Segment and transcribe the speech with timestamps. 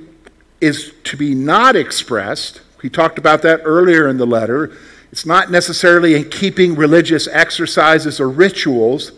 [0.63, 2.61] is to be not expressed.
[2.81, 4.73] He talked about that earlier in the letter.
[5.11, 9.13] It's not necessarily in keeping religious exercises or rituals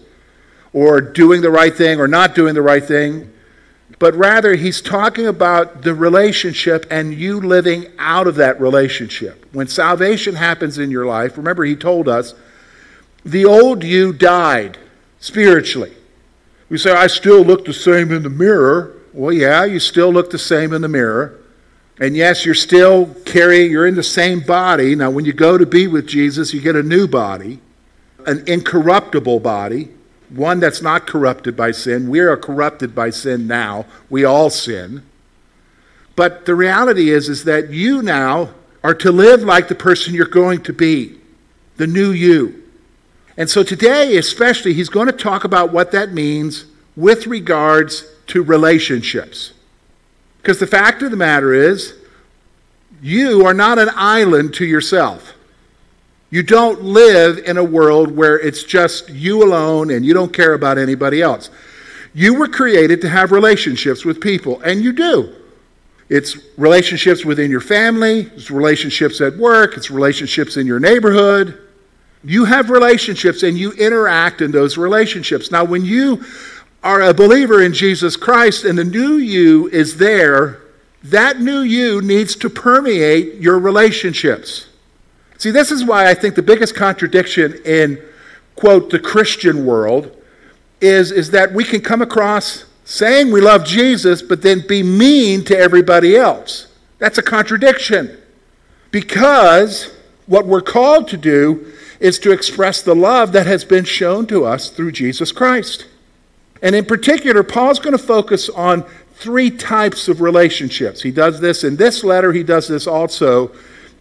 [0.73, 3.31] or doing the right thing or not doing the right thing,
[3.99, 9.47] but rather he's talking about the relationship and you living out of that relationship.
[9.53, 12.35] When salvation happens in your life, remember he told us,
[13.25, 14.79] the old you died
[15.21, 15.93] spiritually.
[16.69, 18.97] We say, I still look the same in the mirror.
[19.13, 21.41] Well, yeah, you still look the same in the mirror.
[22.01, 24.97] And yes, you're still carrying, you're in the same body.
[24.97, 27.61] Now, when you go to be with Jesus, you get a new body,
[28.27, 29.91] an incorruptible body,
[30.29, 32.09] one that's not corrupted by sin.
[32.09, 33.87] We are corrupted by sin now.
[34.11, 35.05] We all sin.
[36.17, 38.51] But the reality is, is that you now
[38.83, 41.19] are to live like the person you're going to be,
[41.77, 42.63] the new you.
[43.37, 48.43] And so today, especially, he's going to talk about what that means with regards to
[48.43, 49.53] relationships.
[50.45, 51.95] Because the fact of the matter is,
[53.01, 55.33] you are not an island to yourself.
[56.29, 60.53] You don't live in a world where it's just you alone and you don't care
[60.53, 61.49] about anybody else.
[62.13, 65.35] You were created to have relationships with people, and you do.
[66.11, 71.59] It's relationships within your family, it's relationships at work, it's relationships in your neighborhood.
[72.23, 75.51] You have relationships and you interact in those relationships.
[75.51, 76.23] Now, when you
[76.85, 80.61] are a believer in Jesus Christ and the new you is there,
[81.03, 84.67] that new you needs to permeate your relationships.
[85.39, 88.03] See, this is why I think the biggest contradiction in,
[88.55, 90.15] quote, the Christian world
[90.83, 95.43] is, is that we can come across saying we love Jesus, but then be mean
[95.45, 96.69] to everybody else.
[96.99, 98.19] That's a contradiction.
[98.91, 99.91] Because
[100.27, 104.45] what we're called to do is to express the love that has been shown to
[104.45, 105.87] us through Jesus Christ.
[106.63, 108.85] And in particular, Paul's going to focus on
[109.15, 111.03] three types of relationships.
[111.03, 113.53] He does this in this letter, he does this also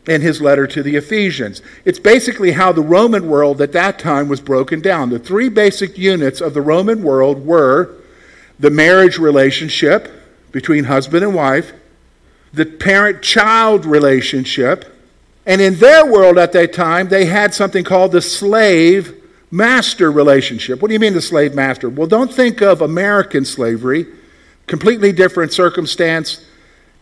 [0.07, 1.61] in his letter to the Ephesians.
[1.85, 5.09] It's basically how the Roman world at that time was broken down.
[5.09, 7.95] The three basic units of the Roman world were
[8.59, 10.11] the marriage relationship
[10.51, 11.71] between husband and wife,
[12.53, 14.85] the parent child relationship,
[15.45, 19.22] and in their world at that time, they had something called the slave
[19.53, 20.81] master relationship.
[20.81, 21.87] What do you mean the slave master?
[21.87, 24.07] Well, don't think of American slavery,
[24.65, 26.43] completely different circumstance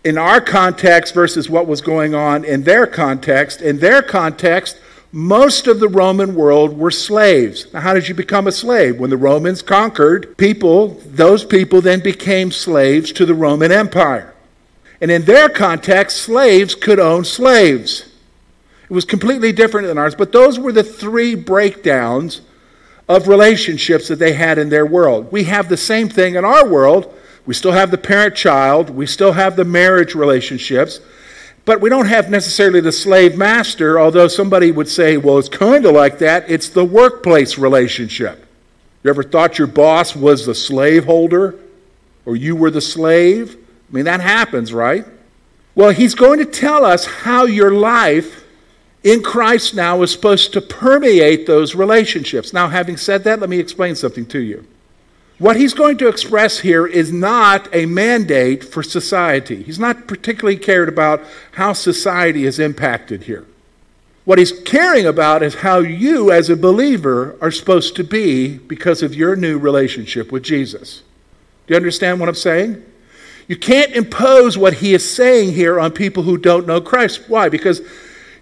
[0.03, 3.61] in our context versus what was going on in their context.
[3.61, 4.77] In their context,
[5.13, 7.71] most of the Roman world were slaves.
[7.73, 8.99] Now, how did you become a slave?
[8.99, 14.33] When the Romans conquered people, those people then became slaves to the Roman Empire.
[14.99, 18.10] And in their context, slaves could own slaves.
[18.91, 22.41] It was completely different than ours, but those were the three breakdowns
[23.07, 25.31] of relationships that they had in their world.
[25.31, 27.17] We have the same thing in our world.
[27.45, 30.99] We still have the parent child, we still have the marriage relationships,
[31.63, 35.85] but we don't have necessarily the slave master, although somebody would say, well, it's kind
[35.85, 36.49] of like that.
[36.49, 38.45] It's the workplace relationship.
[39.03, 41.57] You ever thought your boss was the slave holder
[42.25, 43.55] or you were the slave?
[43.55, 45.05] I mean, that happens, right?
[45.75, 48.40] Well, he's going to tell us how your life
[49.03, 52.53] in Christ now is supposed to permeate those relationships.
[52.53, 54.65] Now, having said that, let me explain something to you.
[55.39, 59.63] What he's going to express here is not a mandate for society.
[59.63, 63.45] He's not particularly cared about how society is impacted here.
[64.23, 69.01] What he's caring about is how you, as a believer, are supposed to be because
[69.01, 71.01] of your new relationship with Jesus.
[71.65, 72.85] Do you understand what I'm saying?
[73.47, 77.27] You can't impose what he is saying here on people who don't know Christ.
[77.27, 77.49] Why?
[77.49, 77.81] Because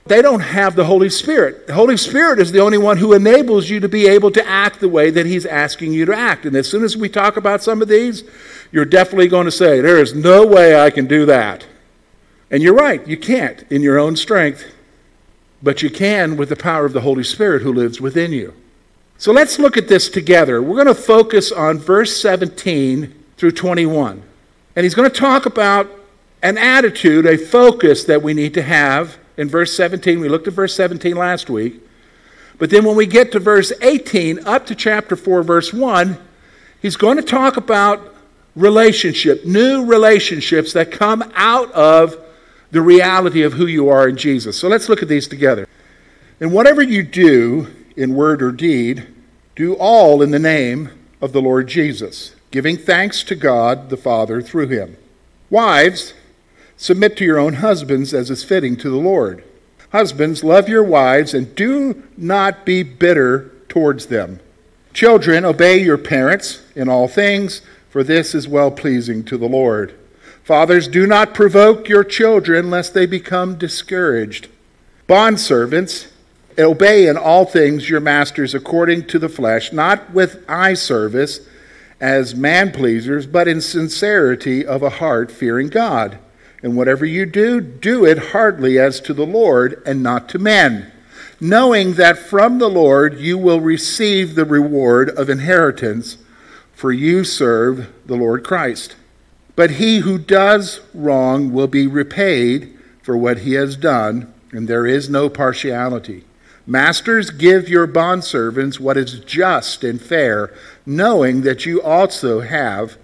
[0.06, 1.68] they don't have the Holy Spirit.
[1.68, 4.80] The Holy Spirit is the only one who enables you to be able to act
[4.80, 6.46] the way that He's asking you to act.
[6.46, 8.24] And as soon as we talk about some of these,
[8.72, 11.66] you're definitely going to say, There is no way I can do that.
[12.51, 14.66] And you're right, you can't in your own strength.
[15.62, 18.54] but you can with the power of the Holy Spirit who lives within you.
[19.18, 20.62] So let's look at this together.
[20.62, 24.24] We're going to focus on verse 17 through 21.
[24.75, 25.90] And he's going to talk about
[26.42, 30.19] an attitude, a focus that we need to have in verse 17.
[30.19, 31.81] We looked at verse 17 last week.
[32.57, 36.18] But then when we get to verse 18, up to chapter 4, verse 1,
[36.81, 38.15] he's going to talk about
[38.53, 42.18] relationship, new relationships that come out of
[42.71, 44.59] the reality of who you are in Jesus.
[44.59, 45.65] So let's look at these together.
[46.41, 49.07] And whatever you do in word or deed,
[49.56, 50.89] do all in the name
[51.21, 54.97] of the Lord Jesus, giving thanks to God the Father through him.
[55.50, 56.13] Wives,
[56.79, 59.43] submit to your own husbands as is fitting to the Lord.
[59.91, 64.39] Husbands, love your wives and do not be bitter towards them.
[64.93, 69.93] Children, obey your parents in all things, for this is well pleasing to the Lord.
[70.41, 74.47] Fathers, do not provoke your children lest they become discouraged.
[75.07, 76.07] Bondservants,
[76.57, 81.41] obey in all things your masters according to the flesh, not with eye service
[81.99, 86.17] as man pleasers, but in sincerity of a heart fearing God.
[86.61, 90.91] And whatever you do, do it heartily as to the Lord and not to men,
[91.39, 96.17] knowing that from the Lord you will receive the reward of inheritance,
[96.73, 98.95] for you serve the Lord Christ.
[99.56, 104.85] But he who does wrong will be repaid for what he has done, and there
[104.85, 106.25] is no partiality.
[106.65, 110.53] Masters, give your bondservants what is just and fair,
[110.85, 112.97] knowing that you also have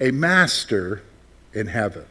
[0.00, 1.02] a master
[1.52, 2.06] in heaven.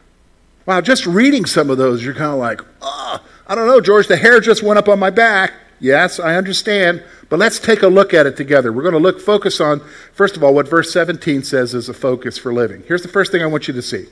[0.65, 4.07] Wow, just reading some of those, you're kind of like, oh, I don't know, George,
[4.07, 5.53] the hair just went up on my back.
[5.79, 7.03] Yes, I understand.
[7.29, 8.71] But let's take a look at it together.
[8.71, 9.81] We're going to look focus on
[10.13, 12.83] first of all what verse 17 says is a focus for living.
[12.87, 14.05] Here's the first thing I want you to see.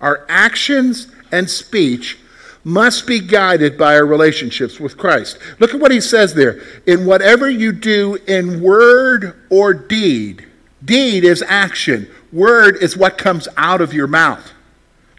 [0.00, 2.18] Our actions and speech
[2.64, 5.38] must be guided by our relationships with Christ.
[5.58, 6.60] Look at what he says there.
[6.86, 10.46] In whatever you do in word or deed.
[10.84, 12.08] Deed is action.
[12.32, 14.52] Word is what comes out of your mouth.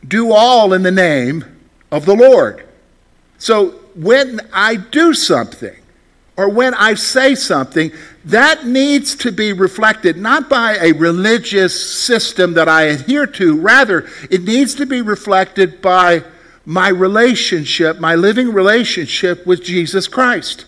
[0.05, 1.45] Do all in the name
[1.91, 2.65] of the Lord.
[3.37, 5.75] So when I do something
[6.35, 7.91] or when I say something,
[8.25, 13.59] that needs to be reflected not by a religious system that I adhere to.
[13.59, 16.23] Rather, it needs to be reflected by
[16.63, 20.65] my relationship, my living relationship with Jesus Christ.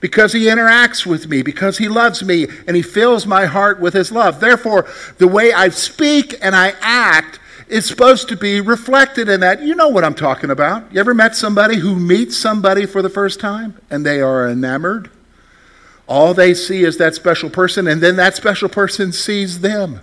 [0.00, 3.94] Because he interacts with me, because he loves me, and he fills my heart with
[3.94, 4.40] his love.
[4.40, 4.86] Therefore,
[5.18, 7.38] the way I speak and I act
[7.72, 9.62] is supposed to be reflected in that.
[9.62, 10.92] You know what I'm talking about.
[10.92, 15.10] You ever met somebody who meets somebody for the first time and they are enamored?
[16.06, 20.00] All they see is that special person, and then that special person sees them.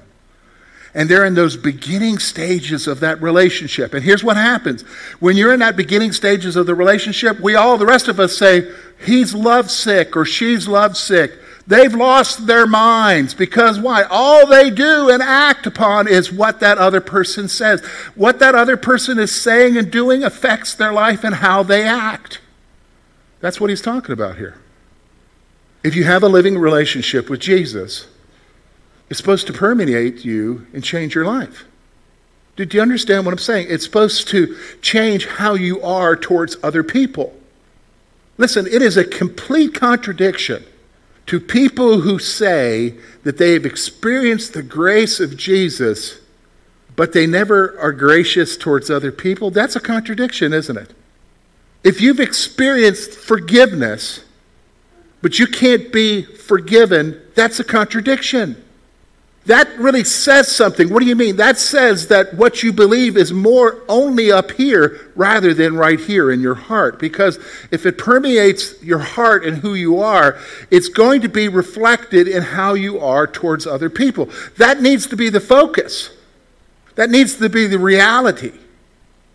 [0.96, 3.94] And they're in those beginning stages of that relationship.
[3.94, 4.82] And here's what happens
[5.20, 8.36] when you're in that beginning stages of the relationship, we all, the rest of us,
[8.36, 8.72] say,
[9.06, 11.34] he's lovesick or she's lovesick.
[11.70, 14.02] They've lost their minds because why?
[14.10, 17.86] All they do and act upon is what that other person says.
[18.16, 22.42] What that other person is saying and doing affects their life and how they act.
[23.40, 24.58] That's what he's talking about here.
[25.84, 28.08] If you have a living relationship with Jesus,
[29.08, 31.66] it's supposed to permeate you and change your life.
[32.56, 33.68] Do you understand what I'm saying?
[33.70, 37.32] It's supposed to change how you are towards other people.
[38.40, 40.66] Listen, it is a complete contradiction
[41.30, 46.22] to people who say that they have experienced the grace of Jesus,
[46.96, 49.52] but they never are gracious towards other people.
[49.52, 50.92] That's a contradiction, isn't it?
[51.84, 54.26] If you've experienced forgiveness,
[55.22, 58.66] but you can't be forgiven, that's a contradiction.
[59.46, 60.90] That really says something.
[60.90, 61.38] What do you mean?
[61.38, 66.32] That says that what you believe is more only up here rather than right here
[66.32, 67.00] in your heart.
[67.00, 67.38] Because
[67.72, 70.38] if it permeates your heart and who you are,
[70.70, 74.30] it's going to be reflected in how you are towards other people.
[74.58, 76.12] That needs to be the focus,
[76.96, 78.52] that needs to be the reality.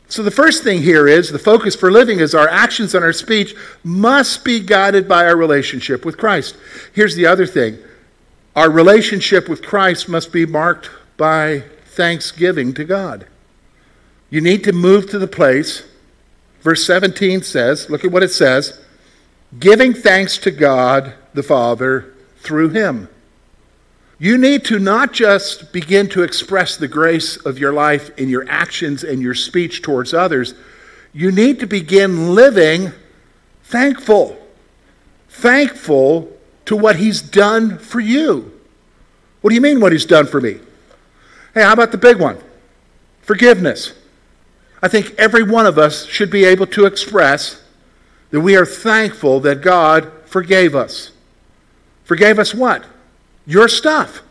[0.08, 3.12] So, the first thing here is the focus for living is our actions and our
[3.12, 6.56] speech must be guided by our relationship with Christ.
[6.92, 7.78] Here's the other thing
[8.56, 13.26] our relationship with Christ must be marked by thanksgiving to God.
[14.30, 15.84] You need to move to the place,
[16.60, 18.80] verse 17 says, look at what it says,
[19.58, 23.08] giving thanks to God the Father through Him.
[24.18, 28.48] You need to not just begin to express the grace of your life in your
[28.48, 30.54] actions and your speech towards others,
[31.12, 32.92] you need to begin living
[33.64, 34.36] thankful.
[35.28, 36.33] Thankful
[36.66, 38.50] to what he's done for you.
[39.40, 40.58] What do you mean, what he's done for me?
[41.52, 42.38] Hey, how about the big one?
[43.22, 43.92] Forgiveness.
[44.82, 47.62] I think every one of us should be able to express
[48.30, 51.12] that we are thankful that God forgave us.
[52.04, 52.84] Forgave us what?
[53.46, 54.22] Your stuff.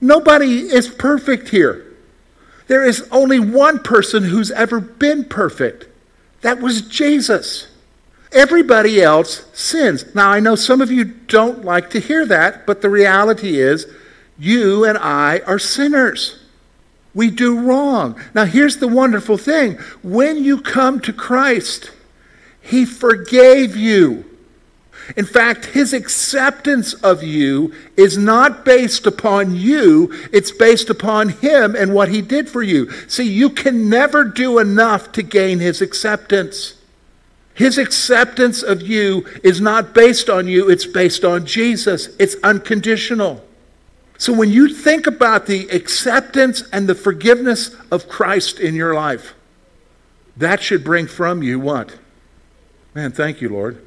[0.00, 1.94] Nobody is perfect here.
[2.66, 5.86] There is only one person who's ever been perfect.
[6.40, 7.68] That was Jesus.
[8.34, 10.12] Everybody else sins.
[10.14, 13.86] Now, I know some of you don't like to hear that, but the reality is
[14.36, 16.40] you and I are sinners.
[17.14, 18.20] We do wrong.
[18.34, 21.92] Now, here's the wonderful thing when you come to Christ,
[22.60, 24.24] He forgave you.
[25.16, 31.76] In fact, his acceptance of you is not based upon you, it's based upon him
[31.76, 32.90] and what he did for you.
[33.06, 36.74] See, you can never do enough to gain his acceptance.
[37.54, 42.08] His acceptance of you is not based on you, it's based on Jesus.
[42.18, 43.44] It's unconditional.
[44.18, 49.34] So when you think about the acceptance and the forgiveness of Christ in your life,
[50.36, 51.96] that should bring from you what?
[52.94, 53.84] Man, thank you, Lord.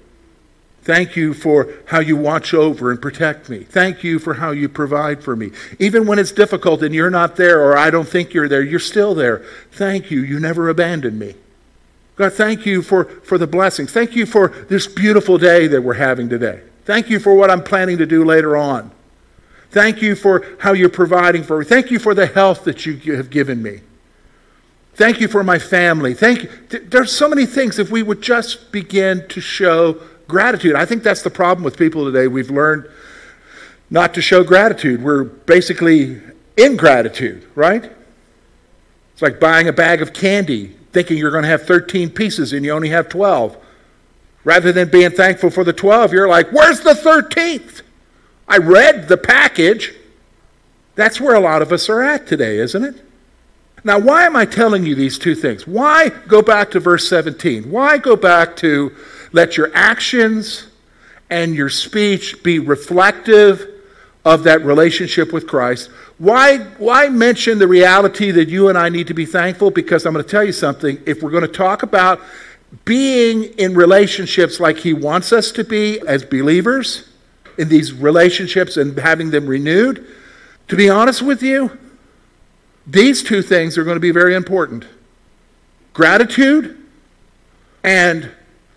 [0.81, 3.63] Thank you for how you watch over and protect me.
[3.63, 5.51] Thank you for how you provide for me.
[5.79, 8.79] Even when it's difficult and you're not there or I don't think you're there, you're
[8.79, 9.45] still there.
[9.73, 10.21] Thank you.
[10.21, 11.35] You never abandoned me.
[12.17, 13.91] God, thank you for, for the blessings.
[13.91, 16.61] Thank you for this beautiful day that we're having today.
[16.83, 18.91] Thank you for what I'm planning to do later on.
[19.69, 21.65] Thank you for how you're providing for me.
[21.65, 23.81] Thank you for the health that you have given me.
[24.95, 26.15] Thank you for my family.
[26.15, 26.79] Thank you.
[26.79, 30.75] There's so many things if we would just begin to show gratitude.
[30.75, 32.27] I think that's the problem with people today.
[32.27, 32.89] We've learned
[33.91, 35.03] not to show gratitude.
[35.03, 36.19] We're basically
[36.57, 37.91] ingratitude, right?
[39.13, 42.65] It's like buying a bag of candy thinking you're going to have 13 pieces and
[42.65, 43.57] you only have 12.
[44.43, 47.81] Rather than being thankful for the 12, you're like, where's the 13th?
[48.47, 49.93] I read the package.
[50.95, 53.03] That's where a lot of us are at today, isn't it?
[53.83, 55.67] Now, why am I telling you these two things?
[55.67, 57.69] Why go back to verse 17?
[57.69, 58.95] Why go back to
[59.31, 60.67] let your actions
[61.29, 63.76] and your speech be reflective
[64.27, 65.89] of that relationship with Christ.
[66.17, 69.71] Why, why mention the reality that you and I need to be thankful?
[69.71, 71.01] Because I'm going to tell you something.
[71.05, 72.19] If we're going to talk about
[72.83, 77.07] being in relationships like He wants us to be as believers,
[77.57, 80.05] in these relationships and having them renewed,
[80.67, 81.77] to be honest with you,
[82.85, 84.85] these two things are going to be very important
[85.93, 86.77] gratitude
[87.83, 88.29] and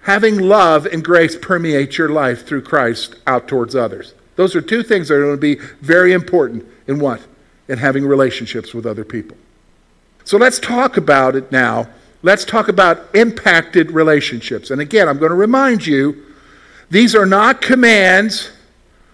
[0.03, 4.15] having love and grace permeate your life through Christ out towards others.
[4.41, 7.21] Those are two things that are going to be very important in what?
[7.69, 9.37] In having relationships with other people.
[10.25, 11.91] So let's talk about it now.
[12.23, 14.71] Let's talk about impacted relationships.
[14.71, 16.25] And again, I'm going to remind you
[16.89, 18.51] these are not commands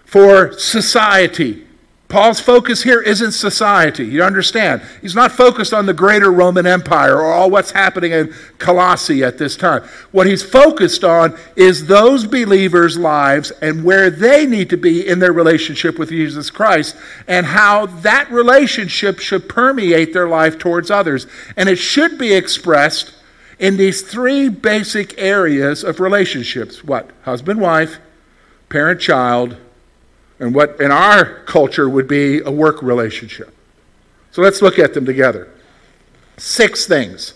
[0.05, 1.66] for society.
[2.09, 4.05] Paul's focus here isn't society.
[4.05, 4.81] You understand?
[5.01, 9.37] He's not focused on the greater Roman Empire or all what's happening in Colossae at
[9.37, 9.83] this time.
[10.11, 15.19] What he's focused on is those believers' lives and where they need to be in
[15.19, 16.95] their relationship with Jesus Christ
[17.27, 21.27] and how that relationship should permeate their life towards others.
[21.57, 23.15] And it should be expressed
[23.59, 27.09] in these three basic areas of relationships what?
[27.23, 27.97] Husband, wife,
[28.69, 29.57] parent, child,
[30.39, 33.53] and what in our culture would be a work relationship.
[34.31, 35.49] So let's look at them together.
[36.37, 37.33] Six things.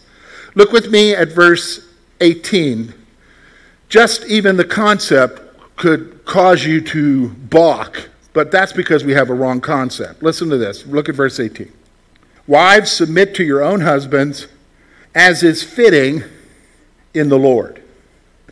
[0.53, 1.87] Look with me at verse
[2.19, 2.93] 18.
[3.89, 5.41] Just even the concept
[5.75, 10.21] could cause you to balk, but that's because we have a wrong concept.
[10.21, 10.85] Listen to this.
[10.85, 11.71] Look at verse 18.
[12.47, 14.47] Wives, submit to your own husbands
[15.15, 16.23] as is fitting
[17.13, 17.81] in the Lord.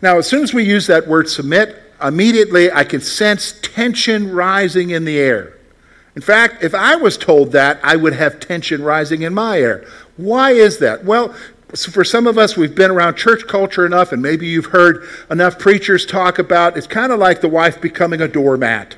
[0.01, 4.89] Now, as soon as we use that word submit, immediately I can sense tension rising
[4.89, 5.57] in the air.
[6.15, 9.85] In fact, if I was told that, I would have tension rising in my air.
[10.17, 11.05] Why is that?
[11.05, 11.33] Well,
[11.75, 15.59] for some of us, we've been around church culture enough, and maybe you've heard enough
[15.59, 18.95] preachers talk about it's kind of like the wife becoming a doormat.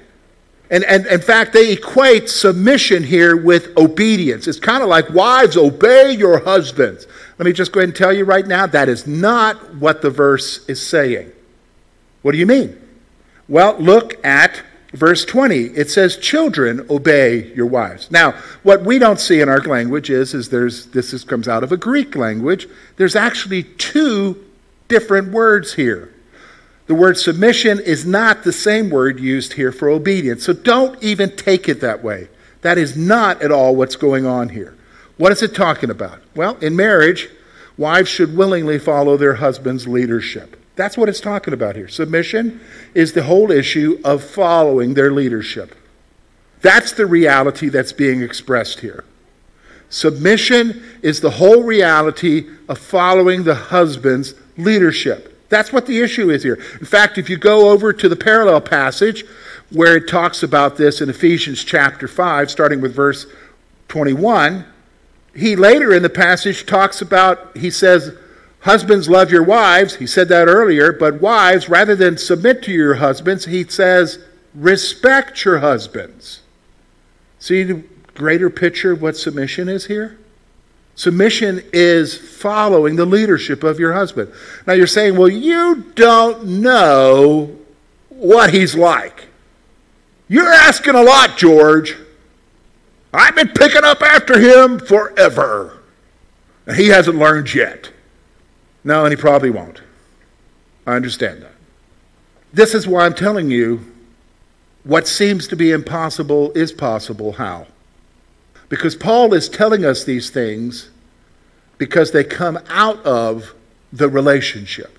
[0.70, 4.48] And, and in fact, they equate submission here with obedience.
[4.48, 7.08] It's kind of like wives, obey your husbands.
[7.38, 10.10] Let me just go ahead and tell you right now that is not what the
[10.10, 11.34] verse is saying.
[12.22, 12.78] What do you mean?
[13.52, 15.58] Well, look at verse 20.
[15.58, 18.10] It says, Children, obey your wives.
[18.10, 18.32] Now,
[18.64, 21.74] what we don't see in our language is, is there's, this is, comes out of
[21.74, 22.70] a Greek language.
[22.96, 24.42] There's actually two
[24.88, 26.14] different words here.
[26.88, 30.46] The word submission is not the same word used here for obedience.
[30.46, 32.30] So don't even take it that way.
[32.62, 34.78] That is not at all what's going on here.
[35.18, 36.22] What is it talking about?
[36.38, 37.28] Well, in marriage,
[37.76, 40.61] wives should willingly follow their husband's leadership.
[40.76, 41.88] That's what it's talking about here.
[41.88, 42.62] Submission
[42.94, 45.76] is the whole issue of following their leadership.
[46.62, 49.04] That's the reality that's being expressed here.
[49.90, 55.50] Submission is the whole reality of following the husband's leadership.
[55.50, 56.56] That's what the issue is here.
[56.80, 59.26] In fact, if you go over to the parallel passage
[59.70, 63.26] where it talks about this in Ephesians chapter 5, starting with verse
[63.90, 64.64] 21,
[65.36, 68.18] he later in the passage talks about, he says,
[68.62, 69.96] Husbands, love your wives.
[69.96, 74.20] He said that earlier, but wives, rather than submit to your husbands, he says,
[74.54, 76.42] respect your husbands.
[77.40, 80.20] See the greater picture of what submission is here?
[80.94, 84.32] Submission is following the leadership of your husband.
[84.68, 87.58] Now you're saying, well, you don't know
[88.10, 89.28] what he's like.
[90.28, 91.98] You're asking a lot, George.
[93.12, 95.80] I've been picking up after him forever.
[96.68, 97.90] And he hasn't learned yet.
[98.84, 99.82] No, and he probably won't.
[100.86, 101.54] I understand that.
[102.54, 103.86] This is why I'm telling you
[104.84, 107.34] what seems to be impossible is possible.
[107.34, 107.68] How?
[108.70, 110.90] Because Paul is telling us these things
[111.78, 113.54] because they come out of
[113.94, 114.98] the relationship.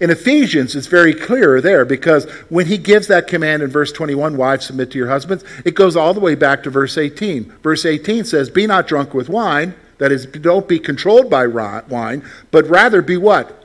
[0.00, 4.36] In Ephesians, it's very clear there because when he gives that command in verse 21,
[4.36, 7.44] wives, submit to your husbands, it goes all the way back to verse 18.
[7.62, 12.24] Verse 18 says, Be not drunk with wine, that is, don't be controlled by wine,
[12.50, 13.64] but rather be what?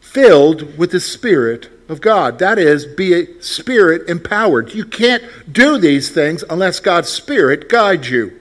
[0.00, 2.38] Filled with the Spirit of God.
[2.38, 4.74] That is, be Spirit empowered.
[4.74, 8.40] You can't do these things unless God's Spirit guides you.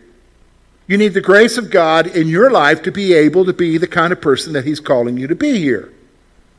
[0.88, 3.88] You need the grace of God in your life to be able to be the
[3.88, 5.94] kind of person that He's calling you to be here.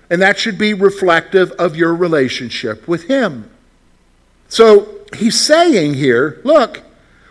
[0.09, 3.51] And that should be reflective of your relationship with Him.
[4.49, 6.83] So he's saying here look,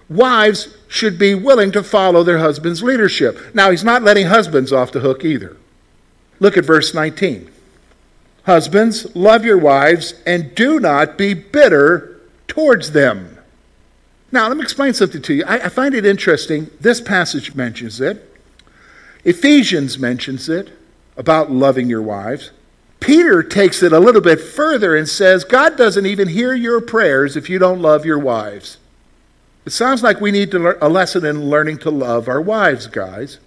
[0.10, 3.56] wives should be willing to follow their husband's leadership.
[3.56, 5.58] Now, he's not letting husbands off the hook either.
[6.40, 7.50] Look at verse 19.
[8.44, 13.40] Husbands, love your wives and do not be bitter towards them.
[14.32, 15.44] Now, let me explain something to you.
[15.46, 16.70] I, I find it interesting.
[16.80, 18.30] This passage mentions it,
[19.26, 20.78] Ephesians mentions it
[21.18, 22.52] about loving your wives.
[23.00, 27.36] Peter takes it a little bit further and says, God doesn't even hear your prayers
[27.36, 28.78] if you don't love your wives.
[29.66, 32.88] It sounds like we need to learn a lesson in learning to love our wives,
[32.88, 33.40] guys.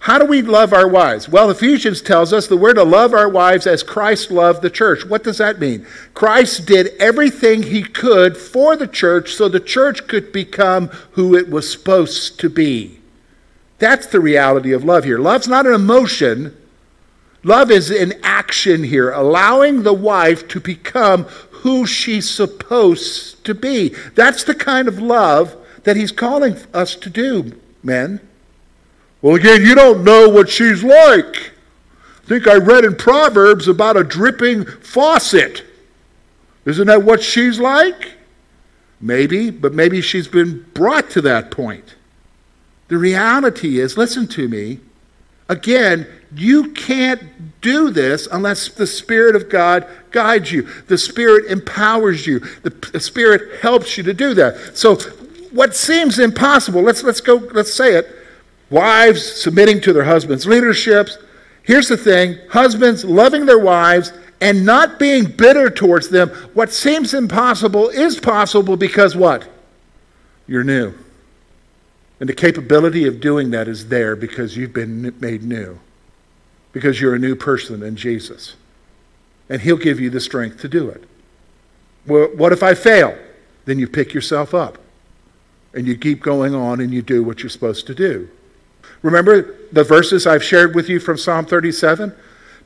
[0.00, 1.28] How do we love our wives?
[1.28, 5.04] Well, Ephesians tells us that we're to love our wives as Christ loved the church.
[5.04, 5.84] What does that mean?
[6.14, 11.50] Christ did everything he could for the church so the church could become who it
[11.50, 13.00] was supposed to be.
[13.78, 15.18] That's the reality of love here.
[15.18, 16.56] Love's not an emotion.
[17.42, 21.26] Love is an action here, allowing the wife to become
[21.66, 23.88] who she's supposed to be.
[24.14, 28.20] That's the kind of love that he's calling us to do, men.
[29.20, 31.50] Well, again, you don't know what she's like.
[32.22, 35.64] I think I read in Proverbs about a dripping faucet.
[36.66, 38.12] Isn't that what she's like?
[39.00, 41.96] Maybe, but maybe she's been brought to that point.
[42.86, 44.78] The reality is, listen to me,
[45.48, 47.22] again, you can't
[47.60, 50.62] do this unless the Spirit of God guides you.
[50.88, 52.40] The Spirit empowers you.
[52.40, 54.76] The, Spirit helps you to do that.
[54.76, 54.96] So,
[55.52, 58.08] what seems impossible, let's, let's go, let's say it.
[58.68, 61.18] Wives submitting to their husbands' leaderships.
[61.62, 66.28] Here's the thing husbands loving their wives and not being bitter towards them.
[66.54, 69.48] What seems impossible is possible because what?
[70.46, 70.94] You're new.
[72.18, 75.78] And the capability of doing that is there because you've been made new
[76.76, 78.54] because you're a new person in Jesus.
[79.48, 81.04] And He'll give you the strength to do it.
[82.06, 83.16] Well, what if I fail?
[83.64, 84.76] Then you pick yourself up
[85.72, 88.28] and you keep going on and you do what you're supposed to do.
[89.00, 92.14] Remember the verses I've shared with you from Psalm 37?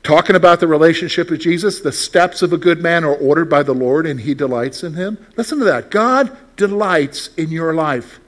[0.03, 3.63] Talking about the relationship with Jesus, the steps of a good man are ordered by
[3.63, 5.25] the Lord and he delights in him.
[5.37, 5.89] Listen to that.
[5.89, 8.19] God delights in your life.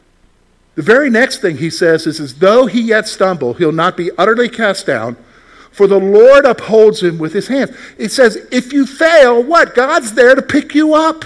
[0.75, 4.11] The very next thing he says is, as though he yet stumble, he'll not be
[4.17, 5.17] utterly cast down,
[5.71, 7.75] for the Lord upholds him with his hand.
[7.97, 9.75] It says, if you fail, what?
[9.75, 11.25] God's there to pick you up.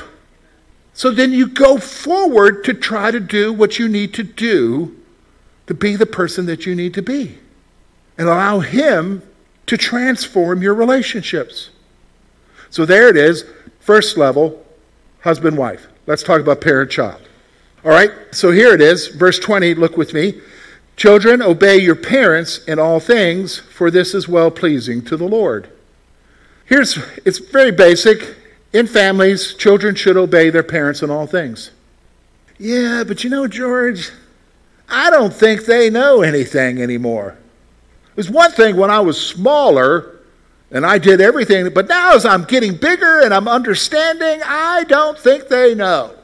[0.94, 4.96] So then you go forward to try to do what you need to do
[5.68, 7.38] to be the person that you need to be
[8.18, 9.22] and allow him
[9.68, 11.70] to transform your relationships.
[12.70, 13.46] So there it is,
[13.80, 14.66] first level,
[15.22, 15.88] husband wife.
[16.08, 17.27] Let's talk about parent child.
[17.88, 20.42] All right, so here it is, verse 20, look with me.
[20.98, 25.70] Children, obey your parents in all things, for this is well pleasing to the Lord.
[26.66, 28.36] Here's it's very basic.
[28.74, 31.72] In families, children should obey their parents in all things.
[32.60, 34.12] Yeah, but you know, George,
[34.90, 37.38] I don't think they know anything anymore.
[38.10, 40.20] It was one thing when I was smaller
[40.72, 45.18] and I did everything, but now as I'm getting bigger and I'm understanding, I don't
[45.18, 46.17] think they know.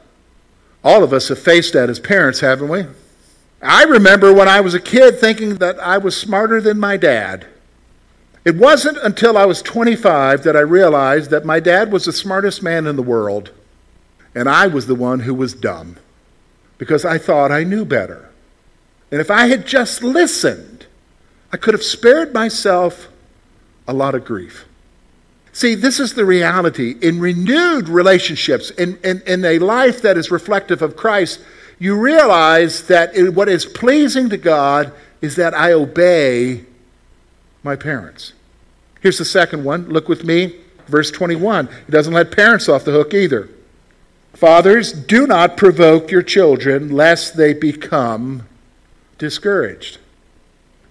[0.83, 2.85] All of us have faced that as parents, haven't we?
[3.61, 7.47] I remember when I was a kid thinking that I was smarter than my dad.
[8.43, 12.61] It wasn't until I was 25 that I realized that my dad was the smartest
[12.61, 13.51] man in the world,
[14.35, 15.95] and I was the one who was dumb
[16.77, 18.29] because I thought I knew better.
[19.09, 20.87] And if I had just listened,
[21.53, 23.07] I could have spared myself
[23.87, 24.65] a lot of grief.
[25.53, 26.95] See, this is the reality.
[26.99, 31.39] In renewed relationships, in, in, in a life that is reflective of Christ,
[31.77, 36.65] you realize that it, what is pleasing to God is that I obey
[37.61, 38.33] my parents.
[38.99, 39.89] Here's the second one.
[39.89, 40.55] Look with me,
[40.87, 41.69] verse 21.
[41.85, 43.47] He doesn't let parents off the hook either.
[44.33, 48.47] Fathers, do not provoke your children lest they become
[49.19, 49.99] discouraged.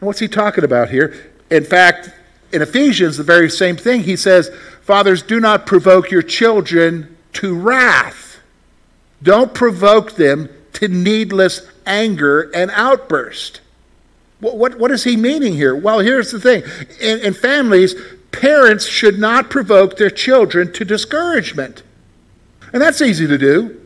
[0.01, 1.33] And what's he talking about here?
[1.51, 2.11] In fact,
[2.53, 4.03] in Ephesians, the very same thing.
[4.03, 4.51] He says,
[4.83, 8.39] Fathers, do not provoke your children to wrath.
[9.23, 13.61] Don't provoke them to needless anger and outburst.
[14.41, 15.75] What, what, what is he meaning here?
[15.75, 16.65] Well, here's the thing
[17.01, 17.95] in, in families,
[18.33, 21.83] parents should not provoke their children to discouragement.
[22.73, 23.81] And that's easy to do,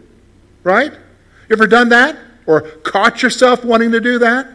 [0.63, 0.93] right?
[0.93, 2.17] You ever done that?
[2.47, 4.49] Or caught yourself wanting to do that?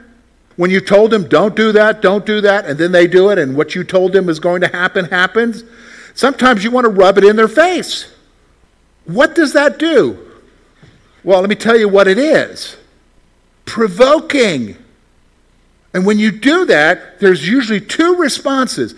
[0.55, 3.37] When you told them, don't do that, don't do that, and then they do it,
[3.37, 5.63] and what you told them is going to happen happens.
[6.13, 8.13] Sometimes you want to rub it in their face.
[9.05, 10.31] What does that do?
[11.23, 12.77] Well, let me tell you what it is
[13.65, 14.75] provoking.
[15.93, 18.95] And when you do that, there's usually two responses.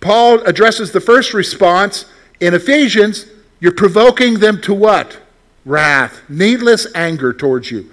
[0.00, 2.04] Paul addresses the first response
[2.40, 3.26] in Ephesians
[3.62, 5.18] you're provoking them to what?
[5.64, 7.88] Wrath, needless anger towards you.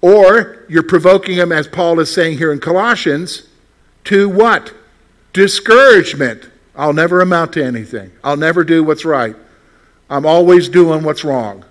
[0.00, 3.48] Or you're provoking them, as Paul is saying here in Colossians,
[4.04, 4.72] to what?
[5.32, 6.48] Discouragement.
[6.74, 8.12] I'll never amount to anything.
[8.24, 9.36] I'll never do what's right.
[10.08, 11.64] I'm always doing what's wrong.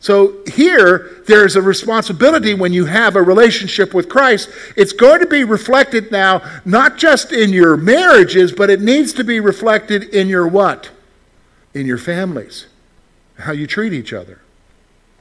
[0.00, 4.50] So here, there's a responsibility when you have a relationship with Christ.
[4.76, 9.24] It's going to be reflected now, not just in your marriages, but it needs to
[9.24, 10.90] be reflected in your what?
[11.72, 12.66] In your families.
[13.38, 14.40] How you treat each other.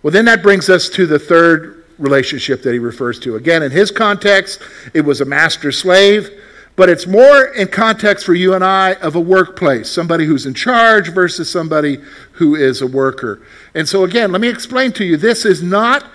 [0.01, 3.35] Well, then that brings us to the third relationship that he refers to.
[3.35, 4.61] Again, in his context,
[4.93, 6.29] it was a master slave,
[6.75, 10.53] but it's more in context for you and I of a workplace, somebody who's in
[10.53, 11.99] charge versus somebody
[12.33, 13.41] who is a worker.
[13.73, 16.05] And so, again, let me explain to you this is not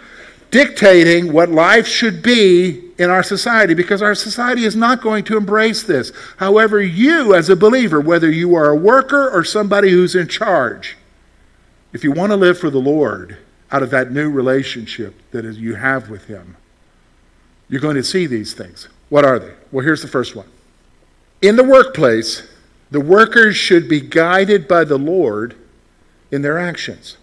[0.50, 5.36] dictating what life should be in our society because our society is not going to
[5.36, 6.12] embrace this.
[6.38, 10.96] However, you as a believer, whether you are a worker or somebody who's in charge,
[11.92, 13.38] if you want to live for the Lord,
[13.70, 16.56] out of that new relationship that you have with Him.
[17.68, 18.88] You're going to see these things.
[19.08, 19.52] What are they?
[19.70, 20.46] Well, here's the first one.
[21.42, 22.48] In the workplace,
[22.90, 25.54] the workers should be guided by the Lord
[26.30, 27.16] in their actions.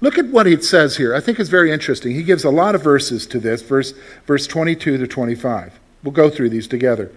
[0.00, 1.14] Look at what it says here.
[1.14, 2.14] I think it's very interesting.
[2.14, 3.94] He gives a lot of verses to this, verse,
[4.26, 5.78] verse 22 to 25.
[6.02, 7.10] We'll go through these together.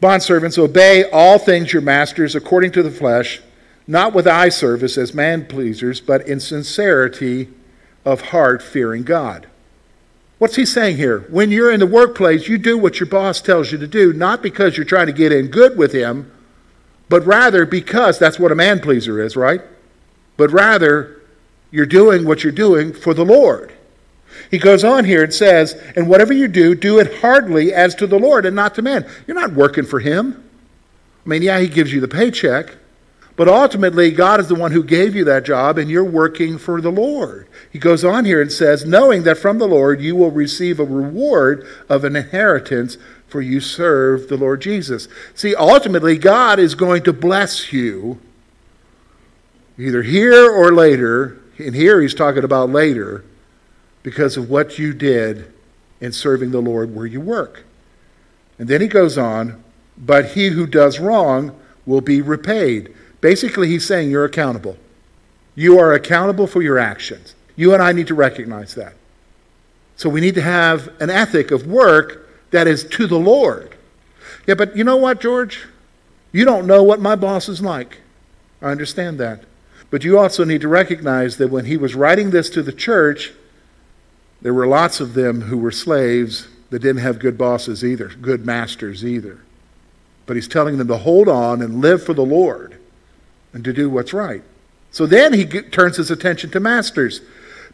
[0.00, 3.40] Bondservants, obey all things your masters according to the flesh
[3.86, 7.48] not with eye service as man pleasers, but in sincerity
[8.04, 9.46] of heart, fearing God.
[10.38, 11.20] What's he saying here?
[11.30, 14.42] When you're in the workplace, you do what your boss tells you to do, not
[14.42, 16.32] because you're trying to get in good with him,
[17.08, 19.60] but rather because that's what a man pleaser is, right?
[20.36, 21.22] But rather,
[21.70, 23.72] you're doing what you're doing for the Lord.
[24.50, 28.06] He goes on here and says, And whatever you do, do it heartily as to
[28.06, 29.06] the Lord and not to men.
[29.26, 30.42] You're not working for him.
[31.24, 32.74] I mean, yeah, he gives you the paycheck,
[33.36, 36.80] but ultimately, God is the one who gave you that job, and you're working for
[36.80, 37.48] the Lord.
[37.70, 40.84] He goes on here and says, knowing that from the Lord you will receive a
[40.84, 45.08] reward of an inheritance, for you serve the Lord Jesus.
[45.34, 48.18] See, ultimately, God is going to bless you
[49.78, 51.38] either here or later.
[51.58, 53.24] And here he's talking about later
[54.02, 55.50] because of what you did
[56.00, 57.64] in serving the Lord where you work.
[58.58, 59.62] And then he goes on,
[59.96, 62.94] but he who does wrong will be repaid.
[63.22, 64.76] Basically, he's saying you're accountable.
[65.54, 67.34] You are accountable for your actions.
[67.56, 68.94] You and I need to recognize that.
[69.96, 73.76] So we need to have an ethic of work that is to the Lord.
[74.46, 75.66] Yeah, but you know what, George?
[76.32, 78.00] You don't know what my boss is like.
[78.60, 79.44] I understand that.
[79.88, 83.32] But you also need to recognize that when he was writing this to the church,
[84.40, 88.44] there were lots of them who were slaves that didn't have good bosses either, good
[88.44, 89.38] masters either.
[90.26, 92.78] But he's telling them to hold on and live for the Lord
[93.52, 94.42] and to do what's right.
[94.90, 97.22] So then he turns his attention to masters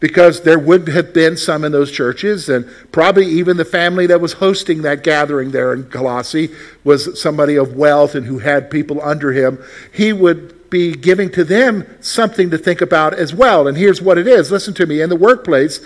[0.00, 4.20] because there would have been some in those churches, and probably even the family that
[4.20, 6.50] was hosting that gathering there in Colossae
[6.84, 9.58] was somebody of wealth and who had people under him.
[9.92, 13.66] He would be giving to them something to think about as well.
[13.66, 15.80] And here's what it is listen to me in the workplace,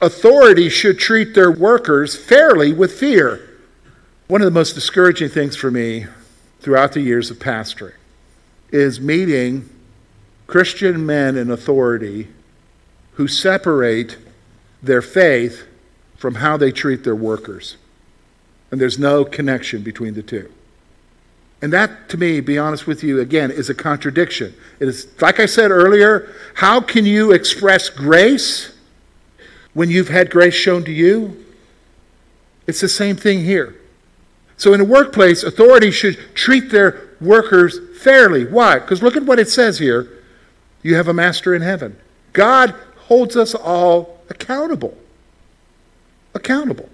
[0.00, 3.48] authority should treat their workers fairly with fear.
[4.26, 6.06] One of the most discouraging things for me
[6.60, 7.92] throughout the years of pastoring
[8.72, 9.68] is meeting
[10.46, 12.28] Christian men in authority
[13.12, 14.16] who separate
[14.82, 15.66] their faith
[16.16, 17.76] from how they treat their workers.
[18.70, 20.50] And there's no connection between the two.
[21.60, 24.54] And that, to me, be honest with you, again, is a contradiction.
[24.80, 28.74] It is, like I said earlier, how can you express grace
[29.72, 31.44] when you've had grace shown to you?
[32.66, 33.76] It's the same thing here.
[34.62, 38.46] So, in a workplace, authority should treat their workers fairly.
[38.46, 38.78] Why?
[38.78, 40.08] Because look at what it says here
[40.84, 41.96] you have a master in heaven.
[42.32, 42.72] God
[43.08, 44.96] holds us all accountable.
[46.32, 46.88] Accountable.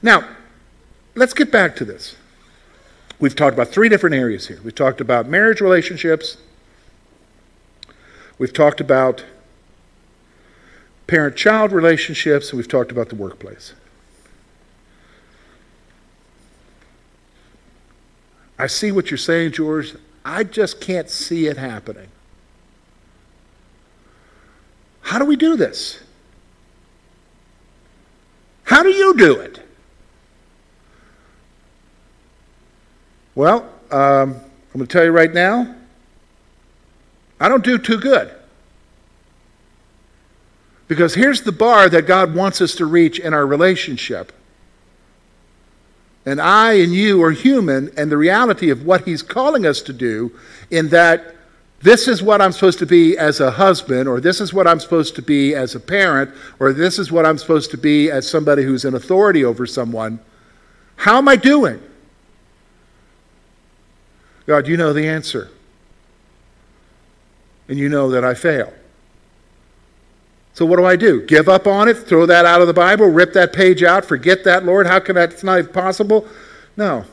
[0.00, 0.26] Now,
[1.14, 2.16] let's get back to this.
[3.20, 4.58] We've talked about three different areas here.
[4.64, 6.38] We've talked about marriage relationships,
[8.38, 9.22] we've talked about
[11.06, 13.74] parent child relationships, and we've talked about the workplace.
[18.62, 19.96] I see what you're saying, George.
[20.24, 22.06] I just can't see it happening.
[25.00, 25.98] How do we do this?
[28.62, 29.66] How do you do it?
[33.34, 35.74] Well, um, I'm going to tell you right now,
[37.40, 38.32] I don't do too good.
[40.86, 44.30] Because here's the bar that God wants us to reach in our relationship.
[46.24, 49.92] And I and you are human, and the reality of what He's calling us to
[49.92, 50.32] do,
[50.70, 51.34] in that
[51.80, 54.78] this is what I'm supposed to be as a husband, or this is what I'm
[54.78, 56.30] supposed to be as a parent,
[56.60, 60.20] or this is what I'm supposed to be as somebody who's in authority over someone.
[60.94, 61.82] How am I doing?
[64.46, 65.50] God, you know the answer.
[67.68, 68.72] And you know that I fail.
[70.54, 71.22] So what do I do?
[71.22, 71.94] Give up on it?
[71.94, 73.06] Throw that out of the Bible?
[73.06, 74.04] Rip that page out?
[74.04, 74.86] Forget that, Lord?
[74.86, 75.32] How can that?
[75.32, 76.28] It's not possible?
[76.76, 77.04] No.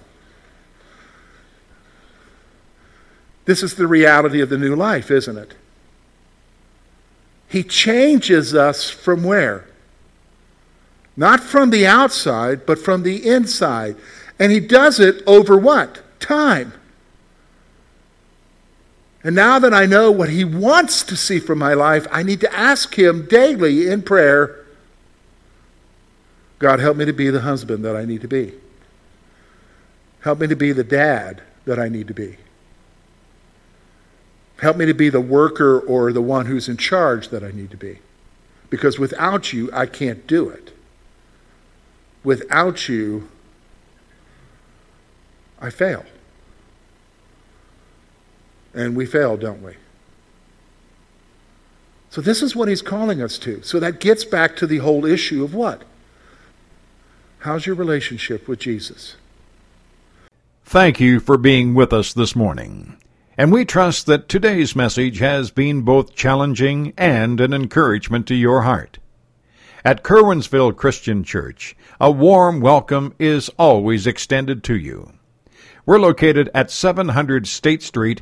[3.45, 5.55] This is the reality of the new life, isn't it?
[7.47, 9.65] He changes us from where?
[11.17, 13.95] Not from the outside, but from the inside.
[14.37, 16.01] And he does it over what?
[16.19, 16.73] Time.
[19.23, 22.39] And now that I know what He wants to see from my life, I need
[22.41, 24.59] to ask Him daily in prayer
[26.59, 28.53] God, help me to be the husband that I need to be.
[30.21, 32.35] Help me to be the dad that I need to be.
[34.57, 37.71] Help me to be the worker or the one who's in charge that I need
[37.71, 37.99] to be.
[38.69, 40.73] Because without you, I can't do it.
[42.25, 43.29] Without you,
[45.61, 46.05] I fail.
[48.79, 49.73] And we fail, don't we?
[52.09, 53.61] So, this is what he's calling us to.
[53.61, 55.81] So, that gets back to the whole issue of what?
[57.39, 59.17] How's your relationship with Jesus?
[60.63, 62.95] Thank you for being with us this morning.
[63.37, 68.61] And we trust that today's message has been both challenging and an encouragement to your
[68.61, 68.97] heart.
[69.83, 75.11] At Curwensville Christian Church, a warm welcome is always extended to you.
[75.85, 78.21] We're located at 700 State Street